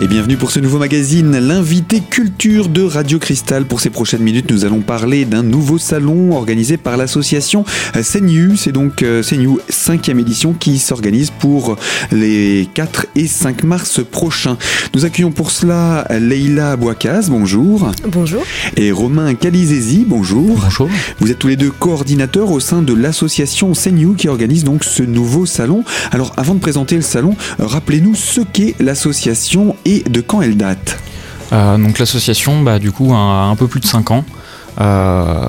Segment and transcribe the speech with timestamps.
[0.00, 3.64] Et bienvenue pour ce nouveau magazine, l'invité culture de Radio Cristal.
[3.64, 7.64] Pour ces prochaines minutes, nous allons parler d'un nouveau salon organisé par l'association
[7.94, 8.56] CNU.
[8.56, 11.74] C'est donc euh, CNU 5e édition qui s'organise pour
[12.12, 14.56] les 4 et 5 mars prochains.
[14.94, 17.90] Nous accueillons pour cela Leïla Bouakaz, bonjour.
[18.06, 18.44] Bonjour.
[18.76, 20.60] Et Romain Calizesi, bonjour.
[20.62, 20.88] Bonjour.
[21.18, 25.02] Vous êtes tous les deux coordinateurs au sein de l'association CNU qui organise donc ce
[25.02, 25.82] nouveau salon.
[26.12, 30.98] Alors avant de présenter le salon, rappelez-nous ce qu'est l'association et de quand elle date
[31.52, 34.24] euh, Donc l'association, bah, du coup, a un peu plus de 5 ans.
[34.80, 35.46] Euh,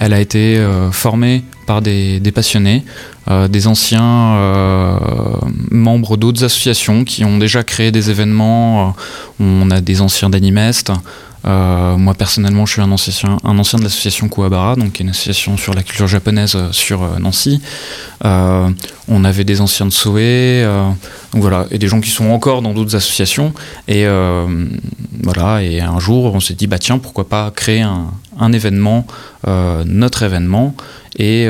[0.00, 2.84] elle a été euh, formée par des, passionnés,
[3.48, 4.38] des anciens
[5.70, 8.94] membres d'autres associations qui ont déjà créé des événements.
[9.40, 10.92] on a des anciens d'Animest,
[11.46, 13.38] euh, moi personnellement, je suis un ancien,
[13.78, 17.60] de l'association Kuwabara, donc une association sur la culture japonaise euh, sur euh, Nancy.
[18.22, 20.66] on avait des anciens de Soe,
[21.32, 23.52] voilà, et des gens qui sont encore dans d'autres associations.
[23.88, 24.06] Et
[25.22, 29.06] voilà, et un jour, on s'est dit bah tiens, pourquoi pas créer un événement,
[29.46, 30.74] notre événement,
[31.18, 31.46] et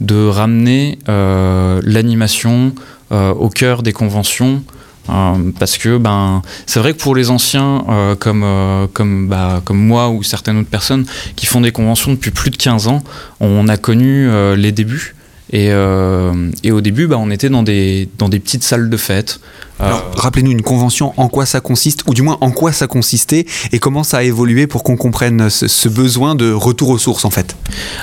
[0.00, 2.72] de ramener l'animation
[3.10, 4.62] au cœur des conventions.
[5.08, 9.60] Euh, parce que ben, c'est vrai que pour les anciens euh, comme, euh, comme, bah,
[9.64, 13.02] comme moi ou certaines autres personnes qui font des conventions depuis plus de 15 ans,
[13.40, 15.14] on a connu les débuts.
[15.52, 19.40] Et, et, au début, bah, on était dans des, dans des petites salles de fête.
[19.78, 23.78] Rappelez-nous une convention, en quoi ça consiste, ou du moins en quoi ça consistait, et
[23.78, 27.30] comment ça a évolué pour qu'on comprenne ce, ce, besoin de retour aux sources en
[27.30, 27.56] fait?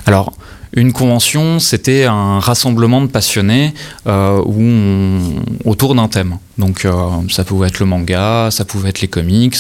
[0.06, 0.34] Alors,
[0.76, 3.74] une convention, c'était un rassemblement de passionnés
[4.08, 4.42] euh,
[5.66, 6.38] autour d'un thème.
[6.58, 6.94] Donc euh,
[7.30, 9.56] ça pouvait être le manga, ça pouvait être les comics.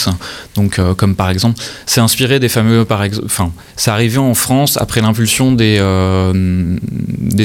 [0.55, 2.85] Donc euh, comme par exemple, c'est inspiré des fameux,
[3.23, 5.79] enfin, c'est arrivé en France après l'impulsion des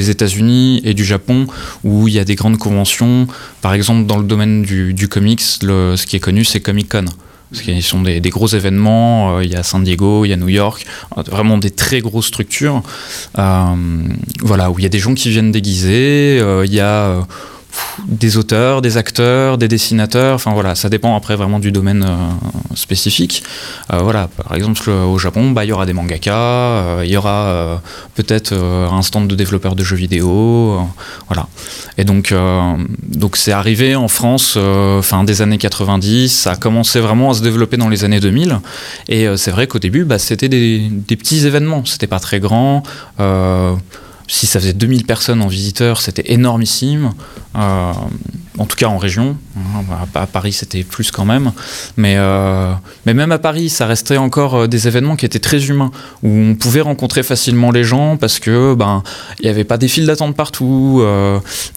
[0.09, 1.45] États-Unis et du Japon
[1.83, 3.27] où il y a des grandes conventions.
[3.61, 7.05] Par exemple, dans le domaine du, comics, ce qui est connu, c'est Comic Con.
[7.51, 10.37] Parce qu'ils sont des, gros événements, euh, il y a San Diego, il y a
[10.37, 10.85] New York,
[11.17, 12.83] euh, vraiment des très grosses structures,
[13.39, 13.75] euh,
[14.41, 17.25] voilà, où il y a des gens qui viennent déguiser, il y a
[18.07, 20.35] des auteurs, des acteurs, des dessinateurs.
[20.35, 23.43] Enfin voilà, ça dépend après vraiment du domaine euh, spécifique.
[23.93, 27.17] Euh, voilà, par exemple au Japon, bah, il y aura des mangaka, euh, il y
[27.17, 27.81] aura
[28.15, 30.79] peut-être un stand de développeurs de jeux vidéo,
[31.27, 31.47] voilà.
[31.97, 32.33] Et donc
[33.03, 34.57] donc c'est arrivé en France
[35.01, 38.59] fin des années 90, ça a commencé vraiment à se développer dans les années 2000.
[39.07, 42.83] Et c'est vrai qu'au début, bah, c'était des, des, petits événements, c'était pas très grand
[44.29, 47.11] si ça faisait 2000 personnes en visiteurs, c'était énormissime.
[47.55, 47.91] Euh,
[48.59, 49.37] en tout cas en région.
[49.57, 51.51] Hein, à Paris, c'était plus quand même.
[51.97, 52.71] Mais, euh,
[53.05, 55.89] même à Paris, ça restait encore euh, des événements qui étaient très humains,
[56.21, 59.01] où on pouvait rencontrer facilement les gens parce que ben
[59.39, 61.03] il n'y avait pas des files d'attente partout.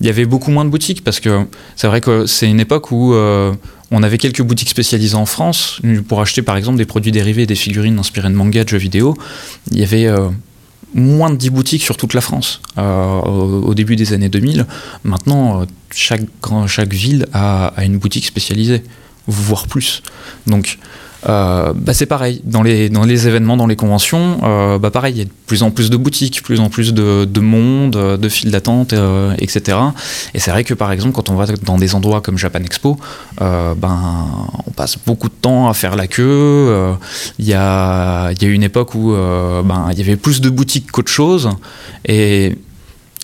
[0.00, 1.46] il y avait beaucoup moins de boutiques parce que
[1.76, 6.20] c'est vrai que c'est une époque où on avait quelques boutiques spécialisées en France pour
[6.20, 9.16] acheter par exemple des produits dérivés, des figurines inspirées de manga, de jeux vidéo.
[9.70, 10.08] Il y avait
[10.94, 14.66] moins de 10 boutiques sur toute la France euh, au, début des années 2000.
[15.04, 16.22] Maintenant, euh, chaque,
[16.66, 18.82] chaque ville a, a une boutique spécialisée,
[19.26, 20.02] voire plus.
[20.46, 20.78] Donc,
[21.26, 25.18] bah c'est pareil, dans les, dans les événements, dans les conventions, euh, bah pareil, il
[25.18, 28.28] y a de plus en plus de boutiques, plus en plus de, de monde, de
[28.28, 29.78] files d'attente, euh, etc.
[30.34, 32.98] Et c'est vrai que par exemple, quand on va dans des endroits comme Japan Expo,
[33.38, 34.26] ben,
[34.66, 36.94] on passe beaucoup de temps à faire la queue.
[37.38, 40.90] Il y, a, y a une époque où ben, il y avait plus de boutiques
[40.90, 41.50] qu'autre chose.
[42.06, 42.56] Et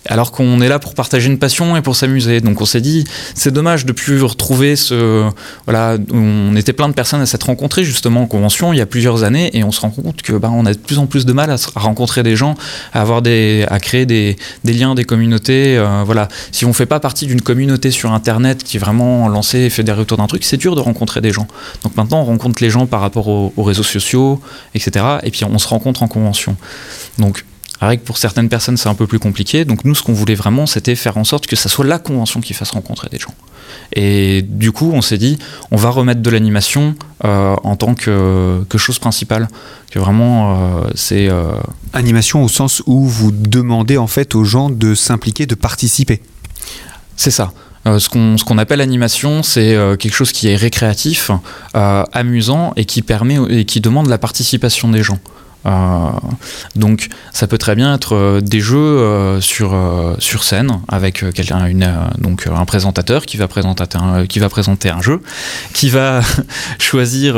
[0.07, 2.41] alors qu'on est là pour partager une passion et pour s'amuser.
[2.41, 3.03] Donc on s'est dit,
[3.35, 5.29] c'est dommage de plus retrouver ce...
[5.65, 8.85] Voilà, on était plein de personnes à s'être rencontrées justement en convention il y a
[8.85, 11.25] plusieurs années et on se rend compte que bah, on a de plus en plus
[11.25, 12.55] de mal à, rencontrer des gens,
[12.93, 15.77] à, avoir des, à créer des, liens, des communautés.
[15.77, 19.59] Euh, voilà, si on fait pas partie d'une communauté sur Internet qui est vraiment lancée
[19.59, 21.47] et fait des retours d'un truc, c'est dur de rencontrer des gens.
[21.83, 24.39] Donc maintenant on rencontre les gens par rapport aux, aux réseaux sociaux,
[24.75, 25.05] etc.
[25.23, 26.55] Et puis on se rencontre en convention.
[27.17, 27.43] Donc
[27.79, 29.65] que pour certaines personnes, c'est un peu plus compliqué.
[29.65, 32.41] Donc nous, ce qu'on voulait vraiment, c'était faire en sorte que ça soit la convention
[32.41, 33.33] qui fasse rencontrer des gens.
[33.93, 35.39] Et du coup, on s'est dit,
[35.71, 39.47] on va remettre de l'animation euh, en tant que, chose principale.
[39.91, 41.29] Que vraiment, euh, c'est...
[41.29, 41.53] Euh,
[41.93, 46.21] animation au sens où vous demandez en fait aux gens de s'impliquer, de participer.
[47.15, 47.51] C'est ça.
[47.85, 51.31] ce qu'on appelle animation, c'est quelque chose qui est récréatif,
[51.73, 55.19] amusant et qui permet et qui demande la participation des gens.
[56.75, 59.75] Donc ça peut très bien être des jeux sur,
[60.19, 64.89] sur scène avec quelqu'un, une, donc un présentateur qui va présenter un, qui va présenter
[64.89, 65.21] un jeu,
[65.73, 66.21] qui va
[66.79, 67.33] choisir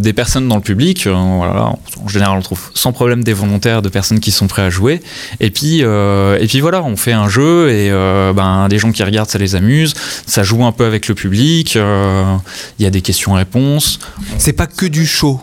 [0.00, 1.06] des personnes dans le public.
[1.06, 1.72] voilà,
[2.02, 5.02] en général, on trouve sans problème des volontaires, de personnes qui sont prêts à jouer.
[5.40, 7.90] Et puis, et puis voilà, on fait un jeu et
[8.34, 9.94] ben, des gens qui regardent, ça les amuse.
[10.26, 11.76] Ça joue un peu avec le public.
[11.76, 13.98] Il y a des questions-réponses.
[14.38, 15.40] C'est pas que du show.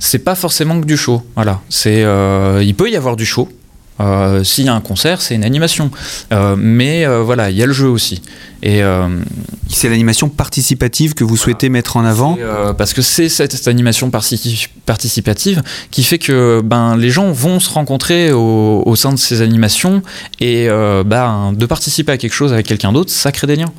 [0.00, 1.22] C'est pas forcément que du show.
[1.36, 1.60] Voilà.
[1.68, 3.48] C'est, euh, il peut y avoir du show.
[4.00, 5.90] Euh, s'il y a un concert, c'est une animation.
[6.32, 8.22] Euh, mais voilà, il y a le jeu aussi.
[8.62, 8.80] Et
[9.68, 12.38] c'est l'animation participative que vous souhaitez mettre en avant
[12.78, 18.32] Parce que c'est cette, animation participative qui fait que ben, les gens vont se rencontrer
[18.32, 20.02] au, au sein de ces animations
[20.40, 20.68] et
[21.04, 23.72] ben, de participer à quelque chose avec quelqu'un d'autre, ça crée des liens.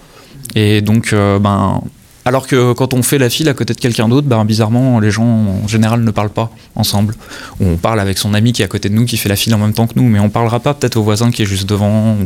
[0.54, 1.82] Et donc, ben,
[2.26, 5.12] alors que quand on fait la file à côté de quelqu'un d'autre, ben, bizarrement, les
[5.12, 5.24] gens
[5.64, 7.16] en général ne parlent pas ensemble.
[7.60, 9.36] Ou on parle avec son ami qui est à côté de nous, qui fait la
[9.36, 11.46] file en même temps que nous, mais on parlera pas peut-être au voisin qui est
[11.46, 12.18] juste devant.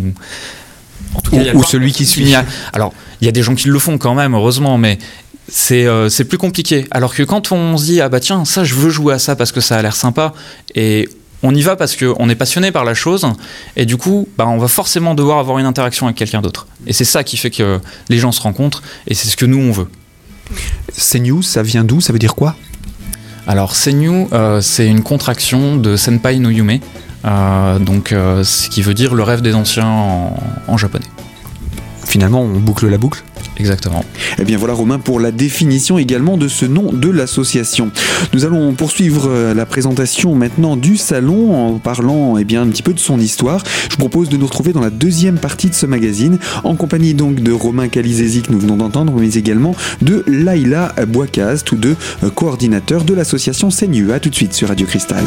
[1.31, 2.33] Ou, celui qui suit.
[2.73, 4.97] Alors, il y a des gens qui le font quand même, heureusement, mais
[5.71, 6.85] euh, c'est plus compliqué.
[6.91, 9.35] Alors que quand on se dit, ah bah tiens, ça, je veux jouer à ça
[9.35, 10.33] parce que ça a l'air sympa,
[10.73, 11.07] et
[11.45, 13.27] on y va parce qu'on est passionné par la chose
[13.75, 16.65] et du coup, bah, on va forcément devoir avoir une interaction avec quelqu'un d'autre.
[16.87, 19.59] Et c'est ça qui fait que les gens se rencontrent et c'est ce que nous
[19.59, 19.87] on veut.
[20.91, 22.01] Senyu, ça vient d'où?
[22.01, 22.55] Ça veut dire quoi?
[23.45, 26.79] Alors Senyu, euh, c'est une contraction de Senpai no Yume,
[27.25, 30.31] euh, donc euh, ce qui veut dire le rêve des anciens
[30.67, 31.05] en japonais.
[32.05, 33.23] Finalement, on boucle la boucle?
[33.57, 34.03] Exactement.
[34.39, 37.91] Eh bien voilà Romain pour la définition également de ce nom de l'association.
[38.33, 42.83] Nous allons poursuivre euh, la présentation maintenant du salon en parlant eh bien, un petit
[42.83, 43.63] peu de son histoire.
[43.89, 47.13] Je vous propose de nous retrouver dans la deuxième partie de ce magazine en compagnie
[47.13, 51.95] donc de Romain Calizesi que nous venons d'entendre mais également de Laila Boicaz, tous deux
[52.23, 54.11] euh, coordinateurs de l'association CNU.
[54.11, 55.23] A tout de suite sur Radio Cristal.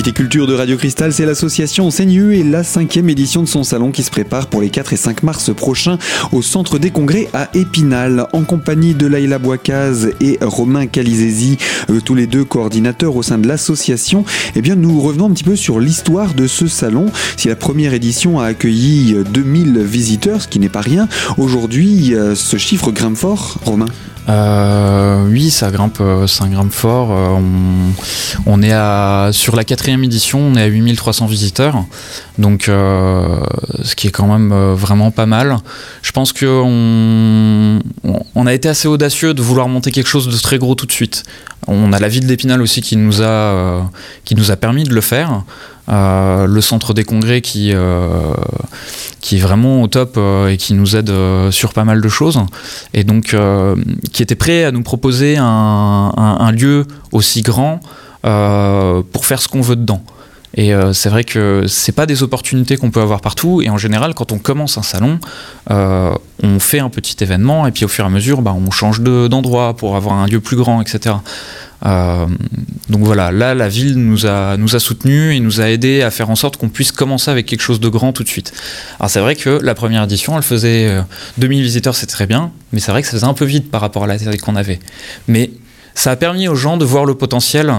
[0.00, 3.92] L'invité culture de Radio Cristal, c'est l'association CNU et la cinquième édition de son salon
[3.92, 5.98] qui se prépare pour les 4 et 5 mars prochains
[6.32, 11.58] au Centre des Congrès à Épinal, en compagnie de Laïla Boicaz et Romain Calizesi,
[11.90, 14.24] euh, tous les deux coordinateurs au sein de l'association.
[14.56, 17.04] Eh bien, nous revenons un petit peu sur l'histoire de ce salon.
[17.36, 22.34] Si la première édition a accueilli 2000 visiteurs, ce qui n'est pas rien, aujourd'hui, euh,
[22.34, 23.84] ce chiffre grimpe fort, Romain?
[24.30, 27.08] Euh, oui, ça grimpe, euh, ça grimpe fort.
[27.10, 27.40] Euh,
[28.46, 31.84] on, est à, sur la quatrième édition, on est à 8300 visiteurs,
[32.38, 35.58] donc ce qui est quand même vraiment pas mal.
[36.02, 37.80] Je pense qu'on
[38.34, 40.92] on a été assez audacieux de vouloir monter quelque chose de très gros tout de
[40.92, 41.24] suite.
[41.66, 43.90] On a la ville d'Épinal aussi qui nous a,
[44.24, 45.42] qui nous a permis de le faire.
[45.88, 48.32] Euh, le centre des congrès qui, euh,
[49.20, 51.12] qui est vraiment au top euh, et qui nous aide
[51.50, 52.40] sur pas mal de choses.
[52.94, 53.36] Et donc,
[54.12, 57.80] qui était prêt à nous proposer un, lieu aussi grand
[58.22, 60.02] pour faire ce qu'on veut dedans.
[60.56, 63.62] Et c'est vrai que c'est pas des opportunités qu'on peut avoir partout.
[63.62, 65.20] Et en général, quand on commence un salon,
[65.68, 69.00] on fait un petit événement et puis au fur et à mesure, bah, on change
[69.00, 71.16] d'endroit pour avoir un lieu plus grand, etc.
[71.86, 72.26] Euh,
[72.88, 76.10] donc voilà, là, la ville nous a, nous a soutenus et nous a aidé à
[76.10, 78.52] faire en sorte qu'on puisse commencer avec quelque chose de grand tout de suite.
[78.98, 81.02] Alors c'est vrai que la première édition, elle faisait
[81.38, 83.70] 2000 euh, visiteurs, c'est très bien, mais c'est vrai que ça faisait un peu vite
[83.70, 84.80] par rapport à la taille qu'on avait.
[85.28, 85.50] Mais
[85.94, 87.74] ça a permis aux gens de voir le potentiel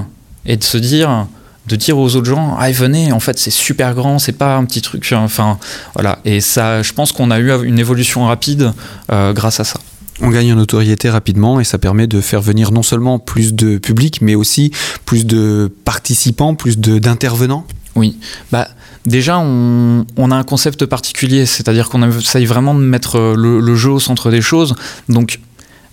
[0.45, 1.27] et de se dire
[1.67, 4.65] de dire aux autres gens ah venez en fait c'est super grand c'est pas un
[4.65, 5.59] petit truc enfin
[5.93, 8.73] voilà et ça je pense qu'on a eu une évolution rapide
[9.11, 9.79] euh, grâce à ça
[10.19, 13.77] on gagne en notoriété rapidement et ça permet de faire venir non seulement plus de
[13.77, 14.71] public, mais aussi
[15.05, 17.65] plus de participants, plus d'intervenants.
[17.95, 18.17] Oui,
[18.51, 18.67] bah
[19.05, 23.89] déjà on, a un concept particulier, c'est-à-dire qu'on essaye vraiment de mettre euh, le, jeu
[23.89, 24.75] au centre des choses,
[25.09, 25.39] donc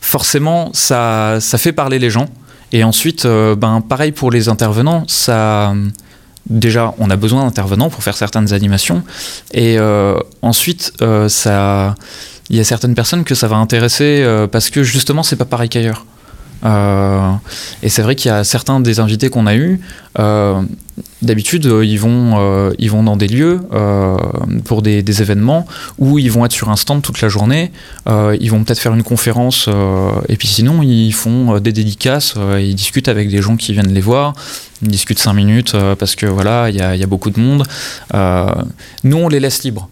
[0.00, 2.26] forcément ça, ça fait parler les gens.
[2.70, 5.74] Et ensuite, euh, ben, pareil pour les intervenants, ça
[6.50, 9.02] déjà, on a besoin d'intervenants pour faire certaines animations.
[9.52, 10.92] Et euh, ensuite,
[11.28, 11.94] ça,
[12.50, 15.44] il y a certaines personnes que ça va intéresser euh, parce que justement, c'est pas
[15.44, 16.06] pareil qu'ailleurs.
[16.64, 17.30] Euh,
[17.84, 19.80] et c'est vrai qu'il y a certains des invités qu'on a eus,
[20.18, 20.60] euh,
[21.22, 23.60] d'habitude, ils, vont ils vont dans des lieux
[24.64, 25.66] pour des, événements
[25.98, 27.70] où ils vont être sur un stand toute la journée,
[28.08, 29.68] ils vont peut-être faire une conférence,
[30.28, 34.00] et puis sinon, ils font des dédicaces, ils discutent avec des gens qui viennent les
[34.00, 34.32] voir,
[34.82, 37.62] ils discutent cinq minutes parce que voilà, il y y a, beaucoup de monde.
[39.04, 39.88] nous, on les laisse libres.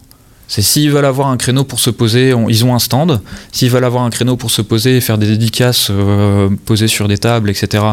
[0.47, 3.21] C'est s'ils veulent avoir un créneau pour se poser, ils ont un stand.
[3.51, 7.17] S'ils veulent avoir un créneau pour se poser, faire des dédicaces, euh, poser sur des
[7.17, 7.83] tables, etc.,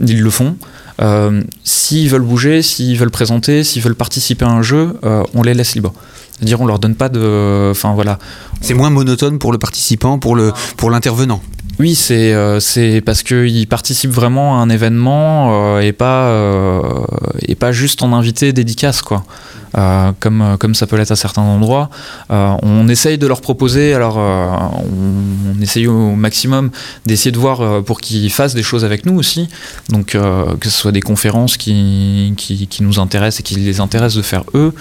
[0.00, 0.56] ils le font.
[1.00, 5.42] Euh, s'ils veulent bouger, s'ils veulent présenter, s'ils veulent participer à un jeu, euh, on
[5.42, 5.92] les laisse libres.
[6.32, 8.18] C'est-à-dire on leur donne pas de, enfin voilà.
[8.60, 11.42] C'est moins monotone pour le participant, pour le pour l'intervenant.
[11.78, 16.82] Oui, c'est euh, c'est parce qu'ils participent vraiment à un événement euh, et pas euh,
[17.42, 19.24] et pas juste en invité dédicace quoi.
[20.20, 21.90] Comme comme ça peut l'être à certains endroits.
[22.30, 26.70] on essaye de leur proposer, alors on, essaye au maximum
[27.06, 29.48] d'essayer de voir pour qu'ils fassent des choses avec nous aussi.
[29.88, 32.34] Donc que ce soit des conférences qui
[32.80, 34.72] nous intéressent et qui les intéressent de faire eux.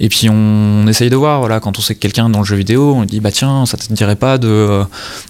[0.00, 2.56] Et puis on, essaye de voir, voilà, quand on sait que quelqu'un dans le jeu
[2.56, 4.82] vidéo, on dit bah tiens, ça te dirait pas de,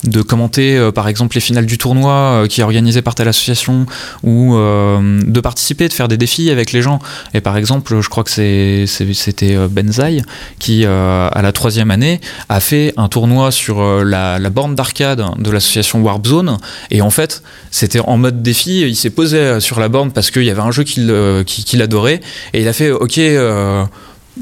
[0.05, 3.29] de commenter euh, par exemple les finales du tournoi euh, qui est organisé par telle
[3.29, 3.87] association
[4.23, 6.99] ou euh, de participer, de faire des défis avec les gens.
[7.35, 10.23] Et par exemple, je crois que c'était Benzaï
[10.59, 16.01] qui, à la troisième année, a fait un tournoi sur la, borne d'arcade de l'association
[16.03, 16.59] Warp Zone.
[16.91, 18.81] Et en fait, c'était en mode défi.
[18.83, 22.21] Il s'est posé sur la borne parce qu'il y avait un jeu qu'il adorait
[22.53, 23.19] et il a fait ok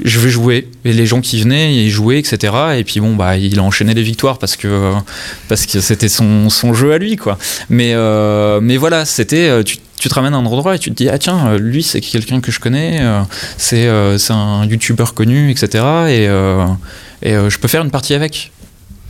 [0.03, 0.67] je vais jouer.
[0.85, 2.53] Et les gens qui venaient, ils jouaient, etc.
[2.77, 4.93] Et puis bon, bah, il a enchaîné les victoires parce que
[5.47, 7.37] parce que c'était son, son, jeu à lui, quoi.
[7.69, 10.91] Mais euh, mais voilà, c'était euh, tu, tu, te ramènes à un endroit et tu
[10.91, 13.01] te dis ah tiens, euh, lui c'est quelqu'un que je connais,
[13.57, 15.83] c'est un youtubeur connu, etc.
[16.09, 16.27] Et
[17.23, 18.51] et je peux faire une partie avec.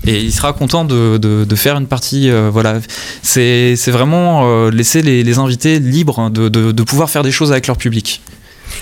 [0.06, 2.30] Et il sera content de, de, de faire une partie.
[2.51, 2.80] voilà,
[3.24, 7.77] c'est vraiment laisser les, les, invités libres de, de pouvoir faire des choses avec leur
[7.77, 8.22] public.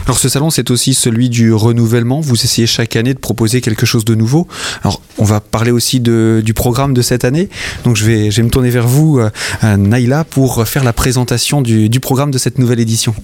[0.06, 2.22] Alors ce salon, c'est aussi celui du renouvellement.
[2.22, 4.48] Vous essayez chaque année de proposer quelque chose de nouveau.
[4.84, 7.50] Alors on va parler aussi de, du programme de cette année.
[7.84, 11.62] Donc je vais, je vais me tourner vers vous, euh, Naïla, pour faire la présentation
[11.62, 13.16] du, du, programme de cette nouvelle édition.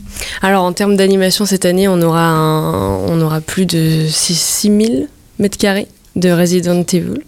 [0.42, 5.08] Alors en termes d'animation, cette année, on aura, un, on aura plus de 6000
[5.40, 7.22] mètres carrés de Resident Evil.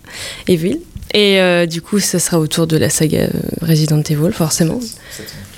[0.47, 0.79] Evil.
[1.13, 3.29] Et euh, du coup, ça sera autour de la saga euh,
[3.61, 4.79] Resident Evil, forcément.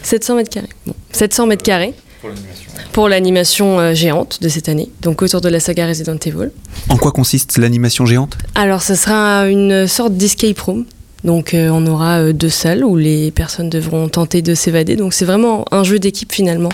[0.04, 0.70] 700 mètres carrés.
[0.86, 1.94] Bon, 700 mètres carrés.
[2.25, 6.17] Pour l'animation pour l'animation euh, géante de cette année, donc autour de la saga Resident
[6.25, 6.50] Evil.
[6.89, 8.38] En quoi consiste l'animation géante?
[8.55, 10.86] Alors, ce sera une sorte d'escape room.
[11.25, 14.96] Donc, euh, on aura euh, deux salles où les personnes devront tenter de s'évader.
[14.96, 16.72] Donc, c'est vraiment un jeu d'équipe finalement,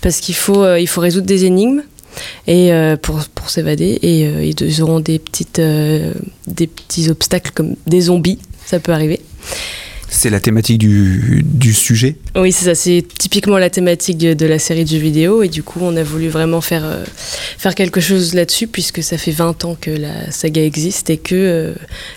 [0.00, 1.82] parce qu'il faut, il faut résoudre des énigmes
[2.46, 8.38] et pour, pour s'évader et ils auront des petites des petits obstacles comme des zombies,
[8.64, 9.20] ça peut arriver.
[10.10, 12.74] C'est la thématique du, du sujet Oui, c'est ça.
[12.74, 15.42] C'est typiquement la thématique de la série de jeux vidéo.
[15.42, 17.04] Et du coup, on a voulu vraiment faire, euh,
[17.58, 21.34] faire quelque chose là-dessus, puisque ça fait 20 ans que la saga existe et que
[21.34, 21.74] euh,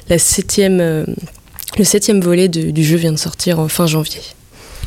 [0.09, 1.05] la septième, euh,
[1.77, 4.21] le septième volet du jeu vient de sortir en fin janvier.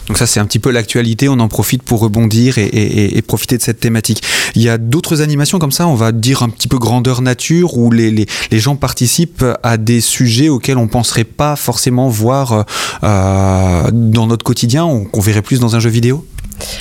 [0.08, 1.28] Donc ça, c'est un petit peu l'actualité.
[1.28, 4.23] On en profite pour rebondir et, profiter de cette thématique.
[4.54, 7.76] Il y a d'autres animations comme ça, on va dire un petit peu grandeur nature,
[7.76, 12.64] où les, gens participent à des sujets auxquels on penserait pas forcément voir
[13.02, 16.25] euh, dans notre quotidien, qu'on verrait plus dans un jeu vidéo?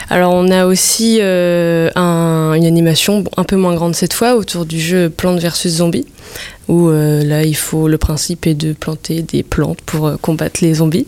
[0.10, 1.90] Alors on a aussi euh,
[2.56, 6.06] une animation un peu moins grande cette fois autour du jeu Plantes versus Zombies
[6.68, 10.60] où euh, là il faut le principe est de planter des plantes pour euh, combattre
[10.62, 11.08] les zombies.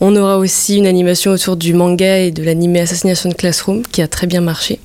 [0.00, 4.08] On aura aussi une animation autour du manga et de l'anime Assassination Classroom qui a
[4.08, 4.78] très bien marché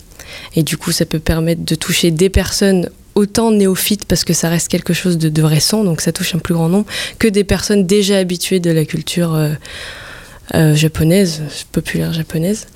[0.55, 4.49] et du coup ça peut permettre de toucher des personnes autant néophytes parce que ça
[4.49, 6.85] reste quelque chose de, récent donc ça touche un plus grand nombre
[7.19, 9.37] que des personnes déjà habituées de la culture
[10.53, 11.41] japonaise,
[11.71, 12.67] populaire japonaise.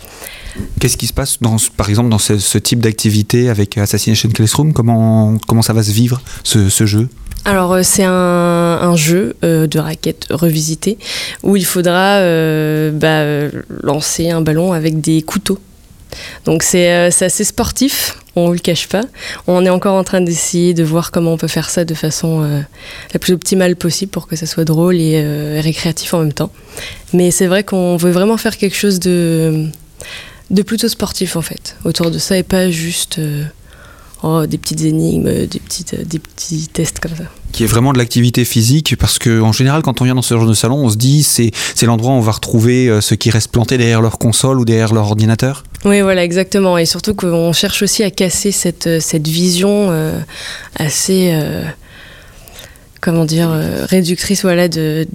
[0.79, 4.74] Qu'est-ce qui se passe, dans, par exemple, dans ce, type d'activité avec Assassination Classroom?
[4.74, 7.10] Comment, comment ça va se vivre, ce, jeu?
[7.44, 10.98] Alors euh, c'est un, jeu euh, de raquettes revisité
[11.44, 13.51] où il faudra euh, bah,
[13.84, 15.60] lancer un ballon avec des couteaux.
[16.45, 19.03] Donc c'est assez sportif, on ne le cache pas.
[19.48, 22.41] On est encore en train d'essayer de voir comment on peut faire ça de façon
[23.13, 26.51] la plus optimale possible pour que ça soit drôle et récréatif en même temps.
[27.13, 29.72] Mais c'est vrai qu'on veut vraiment faire quelque chose de
[30.65, 33.43] plutôt sportif en fait, autour de ça et pas juste euh,
[34.24, 35.62] oh, des petites énigmes, des,
[35.93, 37.24] euh, petits tests comme ça.
[37.51, 40.45] Qui est vraiment de l'activité physique parce qu'en général quand on vient dans ce genre
[40.45, 41.51] de salon on se dit c'est,
[41.84, 44.93] l'endroit où on va retrouver euh, ceux qui restent plantés derrière leur console ou derrière
[44.93, 45.63] leur ordinateur.
[45.86, 49.92] Oui voilà exactement et surtout qu'on cherche aussi à casser cette, cette vision
[50.75, 51.32] assez
[53.06, 55.06] comment dire, euh, réductrice voilà, de,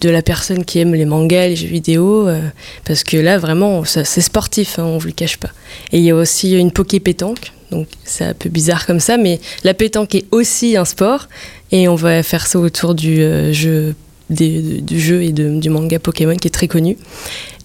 [0.00, 2.40] de, la personne qui aime les mangas, les jeux vidéo, euh,
[2.84, 5.50] parce que là, vraiment, c'est sportif, hein, on ne vous le cache pas.
[5.90, 9.16] Et il y a aussi une poké pétanque, donc c'est un peu bizarre comme ça,
[9.16, 11.28] mais la pétanque est aussi un sport,
[11.72, 13.96] et on va faire ça autour du euh, jeu
[14.30, 16.96] du jeu et du manga Pokémon qui est très connu.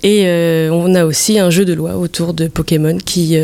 [0.08, 3.40] Et on a aussi un jeu de loi autour de Pokémon qui,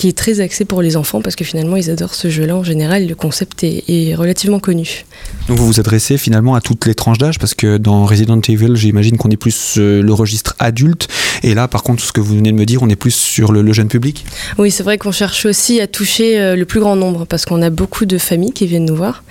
[0.00, 2.64] qui est très axé pour les enfants parce que finalement ils adorent ce jeu-là en
[2.64, 3.06] général.
[3.06, 5.04] Le concept est, est relativement connu.
[5.46, 8.76] Donc vous vous adressez finalement à toutes les tranches d'âge parce que dans Resident Evil,
[8.76, 11.08] j'imagine qu'on est plus le registre adulte
[11.42, 13.52] et là par contre ce que vous venez de me dire, on est plus sur
[13.52, 14.24] le, le jeune public?
[14.56, 17.60] Oui, c'est vrai qu'on cherche aussi à toucher euh, le plus grand nombre parce qu'on
[17.60, 19.22] a beaucoup de familles qui viennent nous voir.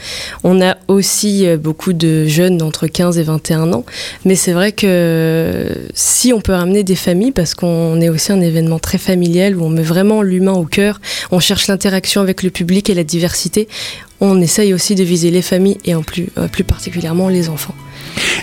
[0.43, 3.85] On a aussi euh, beaucoup de jeunes entre 15 et 21 ans,
[4.23, 8.41] mais c'est vrai que si on peut ramener des familles parce qu'on est aussi un
[8.41, 10.99] événement très familial où on met vraiment l'humain au cœur,
[11.31, 13.67] on cherche l'interaction avec le public et la diversité,
[14.21, 17.75] on essaye aussi de viser les familles et en plus, euh, plus particulièrement les enfants.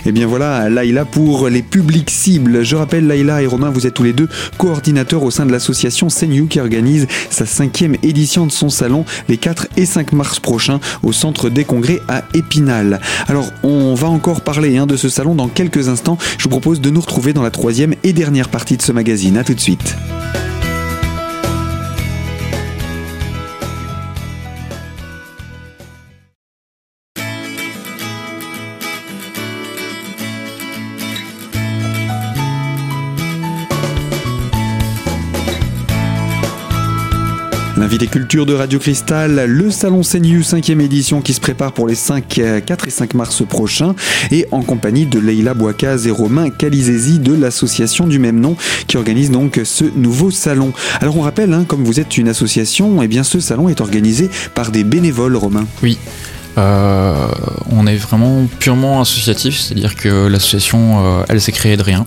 [0.05, 2.63] Et bien voilà, Laïla pour les publics cibles.
[2.63, 6.07] Je rappelle, Laïla et Romain, vous êtes tous les deux coordinateurs au sein de l'association
[6.07, 10.79] CNU qui organise sa cinquième édition de son salon les 4 et 5 mars prochains
[11.03, 13.01] au centre des congrès à Épinal.
[13.27, 16.17] Alors, on va encore parler hein, de ce salon dans quelques instants.
[16.37, 19.37] Je vous propose de nous retrouver dans la troisième et dernière partie de ce magazine.
[19.37, 19.95] A tout de suite.
[37.95, 42.41] Culture de Radio Cristal, le salon CNU 5e édition qui se prépare pour les 5,
[42.65, 43.95] 4 et 5 mars prochains
[44.29, 48.55] et en compagnie de Leïla Boicaz et Romain Calizesi de l'association du même nom
[48.87, 50.73] qui organise donc ce nouveau salon.
[50.99, 54.29] Alors on rappelle, hein, comme vous êtes une association, eh bien ce salon est organisé
[54.53, 55.65] par des bénévoles, Romain.
[55.81, 55.97] Oui.
[56.57, 57.27] Euh,
[57.71, 62.05] on est vraiment purement associatif, c'est-à-dire que l'association, euh, elle s'est créée de rien.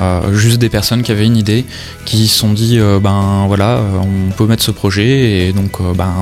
[0.00, 1.64] Euh, juste des personnes qui avaient une idée,
[2.04, 5.82] qui se sont dit euh, ben voilà, euh, on peut mettre ce projet et donc
[5.96, 6.14] ben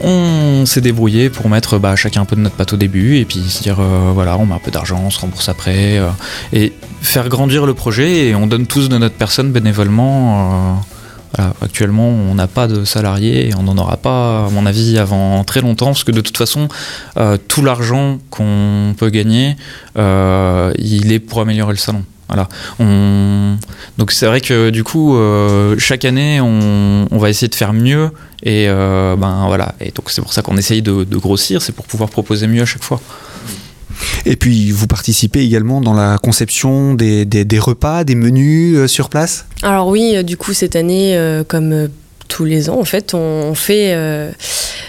[0.00, 3.24] on, s'est débrouillé pour mettre bah, chacun un peu de notre patte au début et
[3.24, 3.80] puis se dire
[4.14, 6.00] voilà on met un peu d'argent, on se rembourse après
[6.52, 10.80] et faire grandir le projet et on donne tous de notre personne bénévolement.
[11.62, 15.44] Actuellement, on n'a pas de salariés et on n'en aura pas, à mon avis, avant
[15.44, 16.68] très longtemps, parce que de toute façon,
[17.16, 19.56] euh, tout l'argent qu'on peut gagner,
[19.96, 22.04] euh, il est pour améliorer le salon.
[22.30, 22.48] Voilà.
[22.78, 23.56] On...
[23.98, 27.72] Donc c'est vrai que du coup, euh, chaque année, on, on, va essayer de faire
[27.72, 28.10] mieux.
[28.42, 29.74] Et euh, ben voilà.
[29.80, 32.62] Et donc c'est pour ça qu'on essaye de, de grossir, c'est pour pouvoir proposer mieux
[32.62, 33.00] à chaque fois.
[34.26, 38.86] Et puis vous participez également dans la conception des, des, des repas, des menus euh,
[38.86, 39.46] sur place?
[39.62, 41.88] Alors oui, euh, du coup cette année, euh, comme
[42.30, 44.30] tous les ans, en fait, on fait euh,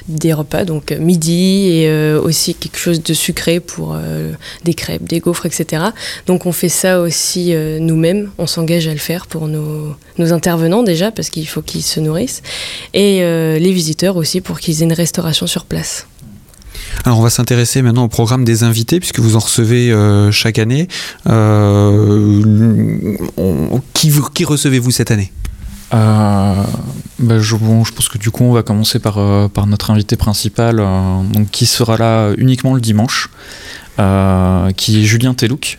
[0.07, 4.31] des repas, donc midi et euh, aussi quelque chose de sucré pour euh,
[4.63, 5.83] des crêpes, des gaufres, etc.
[6.27, 11.11] Donc on fait ça aussi nous-mêmes, on s'engage à le faire pour nos, intervenants déjà,
[11.11, 12.41] parce qu'il faut qu'ils se nourrissent,
[12.93, 16.05] et les visiteurs aussi pour qu'ils aient une restauration sur place.
[17.05, 20.59] Alors on va s'intéresser maintenant au programme des invités puisque vous en recevez euh, chaque
[20.59, 20.87] année.
[21.27, 22.41] Euh,
[23.93, 25.31] qui recevez-vous cette année?
[25.93, 26.63] Euh,
[27.19, 29.91] bah je, bon, je pense que du coup on va commencer par, euh, par notre
[29.91, 33.29] invité principal euh, donc, qui sera là uniquement le dimanche,
[34.77, 35.77] qui est Julien Telouk,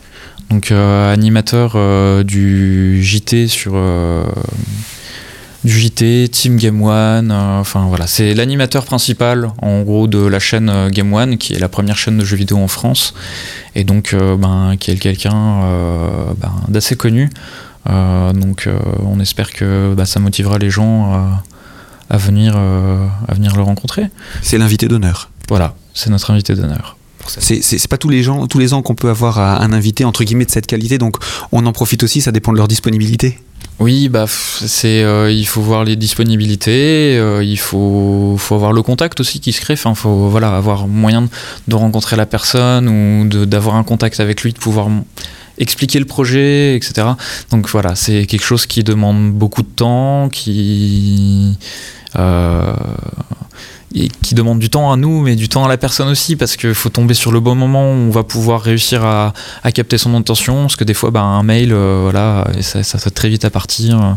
[0.50, 1.76] donc animateur
[2.24, 3.72] du JT sur
[5.64, 7.32] du JT, Team Game One.
[7.32, 11.68] Enfin voilà, c'est l'animateur principal en gros de la chaîne Game One, qui est la
[11.68, 13.12] première chaîne de jeux vidéo en France,
[13.74, 15.62] et donc ben, qui est quelqu'un
[16.38, 17.28] ben, d'assez connu.
[17.86, 18.68] Donc
[19.04, 21.12] on espère que bah, ça motivera les gens
[22.10, 24.08] à, venir, à venir le rencontrer.
[24.42, 25.30] C'est l'invité d'honneur.
[25.48, 26.96] Voilà, c'est notre invité d'honneur.
[27.26, 30.44] C'est pas tous les, gens, tous les ans qu'on peut avoir un invité entre guillemets
[30.44, 31.16] de cette qualité, donc
[31.52, 33.38] on en profite aussi, ça dépend de leur disponibilité.
[33.78, 38.82] Oui, bah, c'est, euh, il faut voir les disponibilités, euh, il faut, faut avoir le
[38.82, 39.74] contact aussi qui se crée.
[39.74, 41.28] Enfin, faut voilà, avoir moyen
[41.66, 44.88] de rencontrer la personne ou d'avoir un contact avec lui, de pouvoir
[45.58, 47.08] expliquer le projet, etc.
[47.50, 51.58] Donc voilà, c'est quelque chose qui demande beaucoup de temps, qui
[52.16, 52.74] euh,
[53.92, 56.74] qui demande du temps à nous, mais du temps à la personne aussi, parce qu'il
[56.74, 59.32] faut tomber sur le bon moment où on va pouvoir réussir à,
[59.74, 63.14] capter son intention, parce que des fois, bah, un mail, euh, voilà, ça, ça saute
[63.14, 64.16] très vite à partir.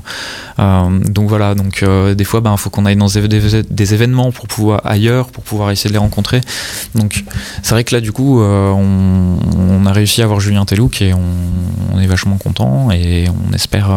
[0.60, 4.32] Euh, donc voilà, donc euh, des fois, il bah, faut qu'on aille dans des, événements
[4.32, 6.42] pour pouvoir ailleurs, pour pouvoir essayer de les rencontrer.
[6.96, 7.24] Donc
[7.62, 12.00] c'est vrai que là, du coup, on, a réussi à avoir Julien Telouk et on,
[12.00, 13.90] est vachement content et on espère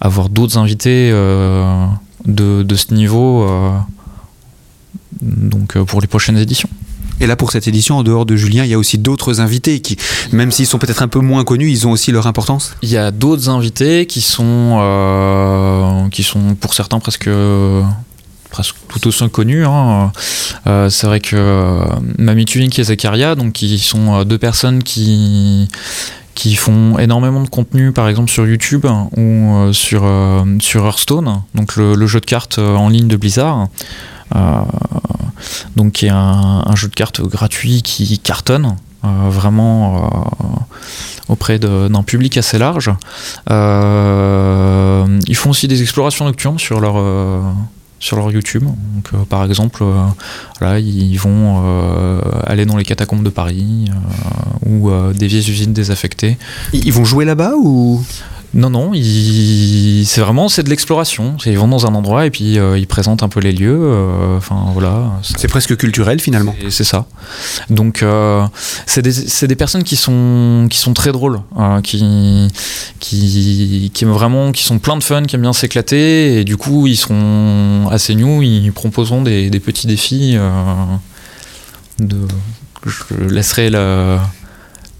[0.00, 3.46] avoir d'autres invités de, ce niveau
[5.22, 6.68] donc euh, pour les prochaines éditions.
[7.20, 9.80] Et là, pour cette édition, en dehors de Julien, il y a aussi d'autres invités
[9.80, 9.96] qui,
[10.32, 12.96] même s'ils sont peut-être un peu moins connus, ils ont aussi leur importance Il y
[12.96, 17.28] a d'autres invités qui sont, euh, qui sont pour certains presque,
[18.50, 19.66] presque tout aussi connus.
[19.66, 20.12] Hein.
[20.66, 21.84] Euh, c'est vrai que euh,
[22.18, 25.68] Mami Tuink et Zakaria, donc qui sont deux personnes qui
[26.36, 30.10] qui font énormément de contenu, par exemple sur YouTube ou sur,
[30.60, 33.68] sur Hearthstone, donc le, jeu de cartes en ligne de Blizzard.
[35.76, 40.36] Donc qui est un, jeu de cartes gratuit qui cartonne vraiment
[41.28, 42.90] auprès d'un public assez large.
[43.48, 46.96] ils font aussi des explorations nocturnes sur leur
[48.00, 48.64] sur leur YouTube.
[48.64, 50.06] Donc, euh, par exemple, euh,
[50.60, 53.90] là, ils vont euh, aller dans les catacombes de Paris
[54.66, 56.38] ou des vieilles usines désaffectées.
[56.72, 58.02] Ils vont jouer là-bas ou?
[58.52, 61.36] Non, non, c'est vraiment c'est de l'exploration.
[61.46, 64.36] Ils vont dans un endroit et puis ils présentent un peu les lieux.
[64.36, 65.12] Enfin voilà.
[65.22, 66.54] C'est presque culturel finalement.
[66.68, 67.06] C'est ça.
[67.68, 68.04] Donc
[68.86, 71.40] c'est des, des, personnes qui sont qui sont très drôles,
[71.84, 72.48] qui
[72.98, 76.88] qui qui vraiment qui sont plein de fun, qui aiment bien s'éclater et du coup
[76.88, 80.36] ils seront assez new, ils proposeront des, des petits défis.
[82.00, 82.16] de,
[82.86, 84.20] je laisserai la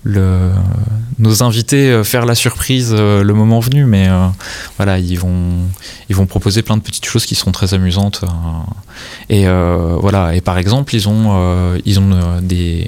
[0.05, 4.27] nos invités euh, faire la surprise euh, le moment venu, mais euh,
[4.77, 5.59] voilà, ils vont,
[6.09, 8.25] ils vont proposer plein de petites choses qui sont très amusantes.
[9.29, 12.87] et voilà, et par exemple, ils ont, ils ont des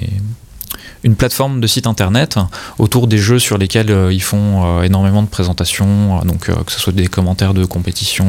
[1.03, 2.37] une plateforme de site internet
[2.79, 6.71] autour des jeux sur lesquels euh, ils font euh, énormément de présentations, euh, donc que
[6.71, 8.23] ce soit des commentaires de compétition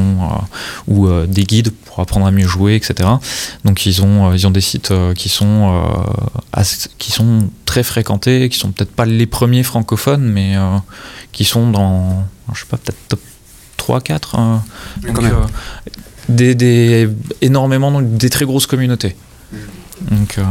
[0.88, 3.08] ou des guides pour apprendre à mieux jouer, etc.
[3.64, 5.82] Donc ils ont, ils ont des sites qui sont,
[6.98, 10.56] qui sont très fréquentés, qui sont peut-être pas les premiers francophones, mais
[11.32, 13.20] qui sont dans, je sais pas, peut-être top
[13.76, 14.36] 3, 4.
[15.02, 15.20] donc,
[16.28, 17.08] des, des,
[17.42, 19.14] énormément, des très grosses communautés.
[20.10, 20.42] Donc, euh,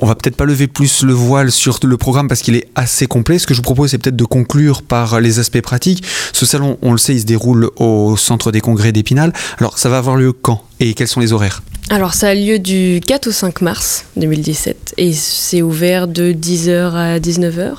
[0.00, 3.06] on, va peut-être pas lever plus le voile sur le programme parce qu'il est assez
[3.06, 3.38] complet.
[3.38, 6.04] Ce que je vous propose, c'est peut-être de conclure par les aspects pratiques.
[6.32, 9.32] Ce salon, on le sait, il se déroule au centre des congrès d'Épinal.
[9.58, 11.62] Alors, ça va avoir lieu quand et quels sont les horaires?
[11.90, 16.92] Alors ça a lieu du 4 au 5 mars 2017 et c'est ouvert de 10h
[16.92, 17.76] à 19h.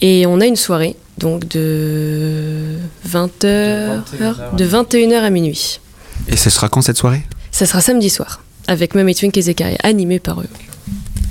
[0.00, 2.76] Et on a une soirée donc de
[3.08, 4.02] 20h,
[4.56, 5.80] de 21h à minuit.
[6.28, 7.22] Et ce sera quand cette soirée?
[7.50, 10.48] Ça sera samedi soir avec Mummy Twink et Zekaria, animés par eux.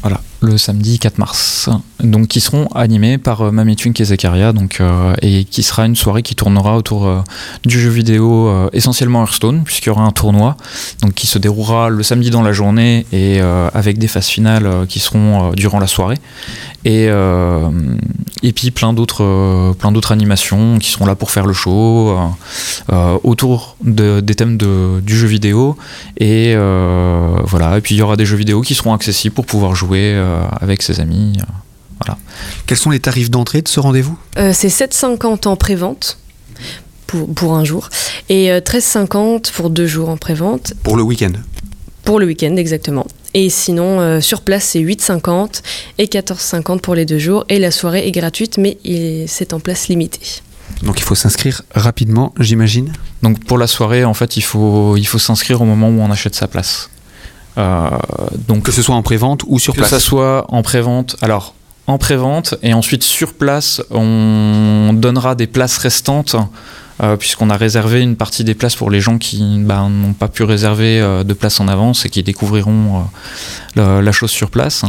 [0.02, 1.70] Voilà, le samedi 4 mars.
[2.04, 5.86] Donc, qui seront animés par euh, Mummy Twink et Zekaria, donc, euh, et qui sera
[5.86, 7.22] une soirée qui tournera autour euh,
[7.66, 10.58] du jeu vidéo essentiellement Hearthstone, puisqu'il y aura un tournoi
[11.02, 15.00] donc, qui se déroulera le samedi dans la journée et avec des phases finales qui
[15.00, 16.18] seront durant la soirée.
[16.84, 22.16] Et, et puis plein d'autres plein d'autres animations qui seront là pour faire le show
[23.24, 25.78] autour de, des thèmes de, du jeu vidéo.
[26.18, 29.76] Et voilà, et puis il y aura des jeux vidéo qui seront accessibles pour pouvoir
[29.76, 30.16] jouer
[30.62, 31.38] avec ses amis.
[32.00, 32.18] Voilà.
[32.66, 34.18] Quels sont les tarifs d'entrée de ce rendez-vous?
[34.38, 36.20] Euh, C'est 7,50 en pré-vente.
[37.08, 37.90] Pour, pour, un jour
[38.30, 40.74] et 13,50 euh, pour deux jours en pré-vente.
[40.82, 41.34] Pour le week-end?
[42.04, 43.06] Pour le week-end, exactement.
[43.36, 45.62] Et sinon, euh, sur place, c'est 8,50
[46.00, 47.46] et 14,50 pour les deux jours.
[47.48, 48.78] Et la soirée est gratuite, mais
[49.28, 50.42] c'est en place limitée.
[50.82, 52.92] Donc il faut s'inscrire rapidement, j'imagine?
[53.22, 56.12] Donc pour la soirée, en fait, il faut, il faut s'inscrire au moment où on
[56.12, 56.90] achète sa place.
[57.58, 61.16] Donc, que ce soit en pré-vente ou sur place Que ce soit en pré-vente.
[61.22, 61.54] Alors,
[61.88, 66.36] en pré-vente et ensuite sur place, on donnera des places restantes.
[67.04, 70.30] Euh, puisqu'on a réservé une partie des places pour les gens qui bah, n'ont pas
[70.30, 73.04] pu réserver euh, de place en avance et qui découvriront
[73.76, 74.86] euh, la, chose sur place.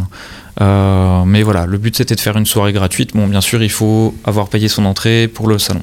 [0.60, 3.10] mais voilà, le but c'était de faire une soirée gratuite.
[3.16, 5.82] Bon, bien sûr, il faut avoir payé son entrée pour le salon.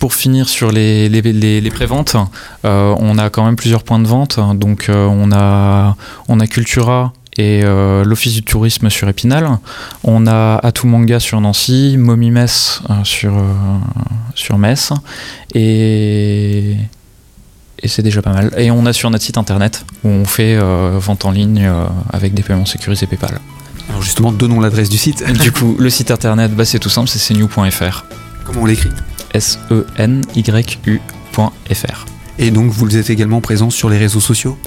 [0.00, 2.16] Pour finir sur les, les, les, préventes,
[2.64, 4.40] on a quand même plusieurs points de vente.
[4.54, 5.94] Donc on, a,
[6.28, 9.58] on a Cultura et euh, l'Office du tourisme sur Épinal.
[10.04, 13.42] On a Atout Manga sur Nancy, Momi Metz euh, sur, euh,
[14.34, 14.92] sur Metz.
[15.54, 16.76] Et,
[17.82, 18.52] et c'est déjà pas mal.
[18.58, 20.58] Et on a sur notre site internet où on fait
[20.98, 21.70] vente en ligne
[22.12, 23.40] avec des paiements sécurisés PayPal.
[23.88, 25.24] Alors justement, donnons l'adresse du site.
[25.40, 28.04] du coup, le site internet, bah, c'est tout simple, c'est cnew.fr.
[28.44, 28.90] Comment on l'écrit?
[29.34, 30.96] S-E-N-Y-U.fr.
[32.38, 34.58] Et donc, vous êtes également présent sur les réseaux sociaux?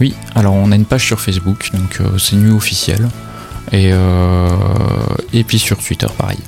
[0.00, 3.08] Oui, alors on a une page sur Facebook, donc euh, c'est nu officiel.
[3.72, 4.48] Et, euh,
[5.32, 6.38] et puis sur Twitter, pareil.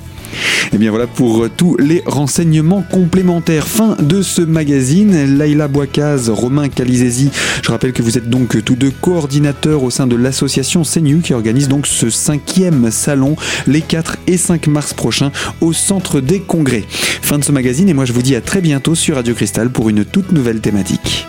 [0.71, 3.67] Et bien voilà pour tous les renseignements complémentaires.
[3.67, 5.37] Fin de ce magazine.
[5.37, 7.29] Laila Boicaz, Romain Calizesi,
[7.63, 11.33] je rappelle que vous êtes donc tous deux coordinateurs au sein de l'association CNU qui
[11.33, 13.35] organise donc ce cinquième salon
[13.67, 16.83] les 4 et 5 mars prochains au centre des congrès.
[17.21, 19.69] Fin de ce magazine et moi je vous dis à très bientôt sur Radio Cristal
[19.69, 21.27] pour une toute nouvelle thématique.